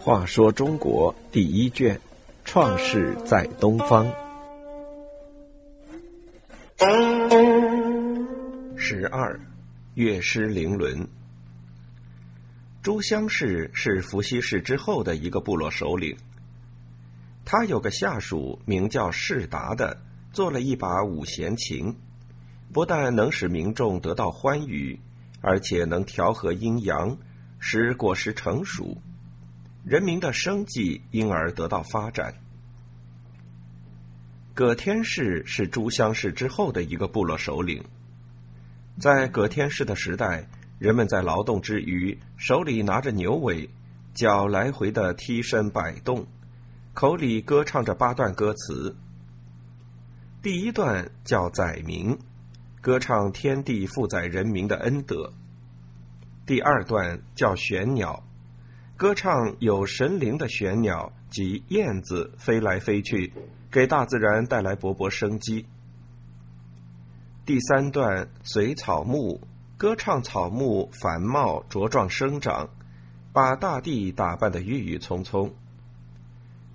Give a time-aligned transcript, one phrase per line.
[0.00, 2.00] 话说中国第一卷，
[2.44, 4.10] 创世在东方。
[8.74, 9.38] 十二，
[9.94, 11.06] 乐师伶伦。
[12.80, 16.16] 朱襄氏是伏羲氏之后的一个部落首领。
[17.44, 20.00] 他有个下属名叫士达的，
[20.32, 21.94] 做了一把五弦琴，
[22.72, 25.00] 不但能使民众得到欢愉，
[25.40, 27.16] 而且能调和阴阳，
[27.58, 28.96] 使果实成熟。
[29.84, 32.34] 人民的生计因而得到发展。
[34.52, 37.82] 葛天氏是朱襄氏之后的一个部落首领。
[38.98, 40.48] 在葛天氏的时代，
[40.78, 43.70] 人们在劳动之余，手里拿着牛尾，
[44.12, 46.26] 脚来回的踢身摆动，
[46.92, 48.96] 口里歌唱着八段歌词。
[50.42, 52.18] 第一段叫载明，
[52.88, 55.30] 歌唱天地负载人民的恩德；
[56.46, 58.24] 第二段叫玄鸟。
[58.96, 63.30] 歌唱有神灵的玄鸟及燕子飞来飞去，
[63.70, 65.66] 给大自然带来勃勃生机。
[67.44, 69.38] 第三段随草木
[69.76, 72.70] 歌唱，草木繁茂茁壮生长，
[73.34, 75.54] 把大地打扮得郁郁葱葱。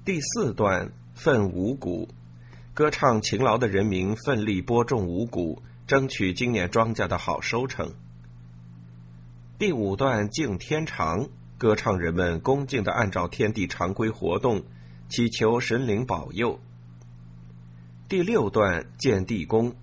[0.05, 2.07] 第四段奋五谷，
[2.75, 7.93] 歌唱勤劳的人民奋力播种五谷，争取今年庄稼的好收成。
[9.57, 11.29] 第五段敬天长。
[11.55, 14.63] 歌唱人们恭敬的按照天地常规活动，
[15.07, 16.59] 祈求神灵保佑。
[18.09, 19.73] 第六段建地宫，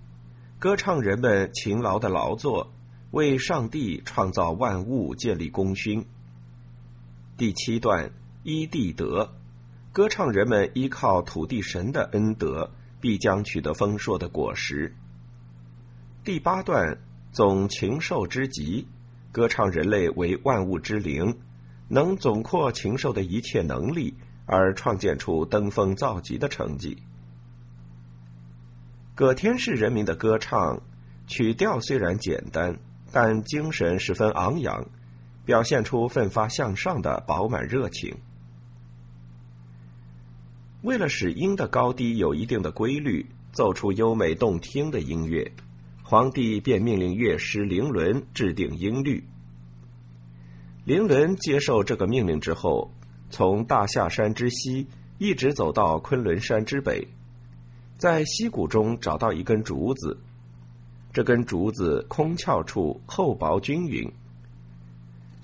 [0.59, 2.71] 歌唱人们勤劳的劳作，
[3.09, 6.05] 为上帝创造万物建立功勋。
[7.35, 8.11] 第七段
[8.43, 9.33] 依地德，
[9.91, 14.93] 歌唱人们依靠土地神的恩德，必将取得丰硕的果实。
[16.23, 16.99] 第八段
[17.31, 18.87] 总禽兽之极，
[19.31, 21.35] 歌唱人类为万物之灵。
[21.87, 24.13] 能总括禽兽的一切能力，
[24.45, 26.95] 而创建出登峰造极的成绩。
[29.15, 30.83] 葛天氏人民的歌唱
[31.25, 32.77] 曲调虽然简单，
[33.11, 34.85] 但精神十分昂扬，
[35.43, 38.15] 表现出奋发向上的饱满热情。
[40.83, 45.51] 为了使音的高低有一定的规律，奏出优美动听的音乐，
[46.03, 49.23] 皇帝便命令乐师伶伦制定音律。
[50.83, 52.91] 伶伦接受这个命令之后，
[53.29, 54.87] 从大夏山之西
[55.19, 57.07] 一直走到昆仑山之北，
[57.97, 60.17] 在溪谷中找到一根竹子，
[61.13, 64.11] 这根竹子空壳处厚薄均匀。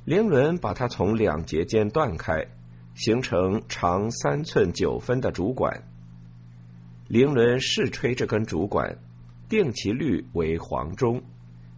[0.06, 2.46] 伶伦把它从两节间断开，
[2.96, 5.84] 形成长三寸九分的竹管。
[7.08, 8.98] 伶伦试吹这根竹管，
[9.50, 11.22] 定其律为黄钟，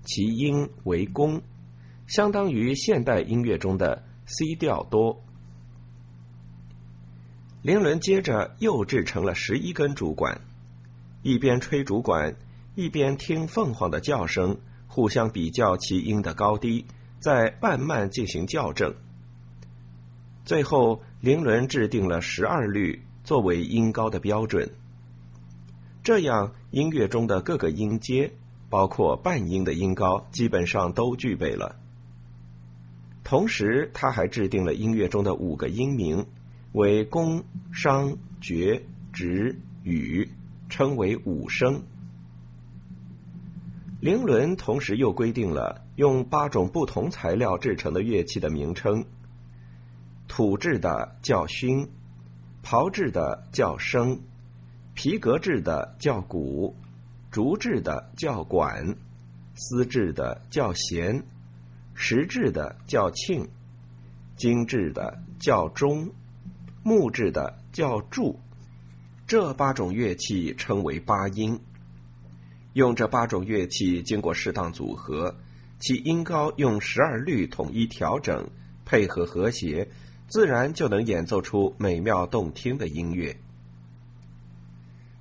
[0.03, 1.41] 其音为宫。
[2.07, 5.23] 相当于现代音乐中的 C 调多。
[7.61, 10.41] 伶伦接着又制成了十一根竹管，
[11.21, 12.35] 一边吹竹管，
[12.73, 14.57] 一边听凤凰的叫声，
[14.87, 16.85] 互相比较其音的高低，
[17.19, 18.95] 再慢慢进行校正。
[20.45, 24.67] 最后，伶伦制定了十二律作为音高的标准。
[26.01, 28.31] 这样，音乐中的各个音阶，
[28.69, 31.75] 包括半音的音高，基本上都具备了。
[33.23, 36.25] 同时，他还制定了音乐中的五个音名，
[36.73, 38.81] 为宫、商、角、
[39.11, 40.29] 徵、羽，
[40.69, 41.81] 称为五声。
[43.99, 49.03] 伶伦同时又规定了用八种不同材料制成的乐器的名称：
[50.27, 51.87] 土制的叫埙，
[52.63, 54.19] 炮制的叫笙，
[55.01, 56.75] 皮革制的叫鼓，
[57.31, 58.97] 竹制的叫管，
[59.55, 61.23] 丝制的叫弦。
[61.93, 63.47] 石制的叫磬，
[64.35, 66.11] 金制的叫钟，
[66.83, 68.37] 木制的叫柱，
[69.25, 71.57] 这八种乐器称为八音。
[72.73, 75.33] 用这八种乐器经过适当组合，
[75.79, 78.45] 其音高用十二律统一调整，
[78.83, 79.87] 配合和谐，
[80.27, 83.33] 自然就能演奏出美妙动听的音乐。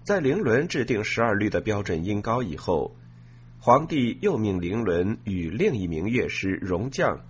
[0.08, 2.96] 在伶伦制定十二律的标准音高以后。
[3.60, 7.20] 皇帝又命伶伦与另一名乐师荣将，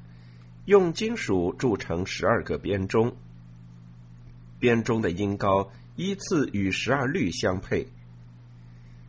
[0.65, 3.17] 用金属铸成十二个编钟。
[4.61, 7.89] 编钟的音高依次与十二律相配。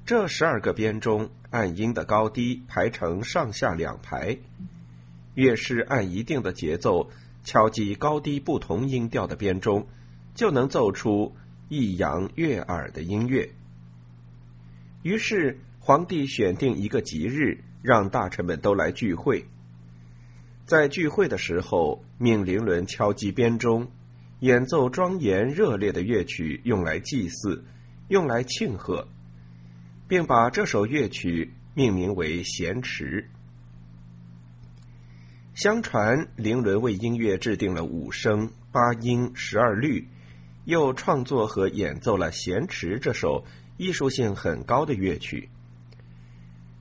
[0.04, 4.36] 这十二个编钟按音的高低排成上下两排，
[5.36, 7.08] 乐师按一定的节奏
[7.44, 9.86] 敲击高低不同音调的编钟，
[10.34, 11.36] 就能奏出
[11.68, 13.48] 抑扬悦耳的音乐。
[15.04, 15.60] 于是。
[15.82, 19.44] 皇帝选定一个吉日，让大臣们都来聚会。
[20.66, 23.90] 在聚会的时候，命伶伦敲击编钟，
[24.42, 27.64] 演奏庄严热烈的乐曲，用来祭祀，
[28.10, 29.08] 用来庆贺，
[30.08, 33.32] 并把这首乐曲命名为咸池。
[35.56, 40.08] 相传，伶伦为音乐制定了五声、八音、十二律，
[40.66, 43.44] 又创作和演奏了咸池这首
[43.80, 45.50] 艺术性很高的乐曲。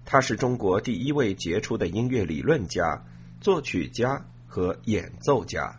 [0.04, 3.00] 他是中国第一位杰出的音乐理论家、
[3.40, 5.72] 作曲家和演奏家。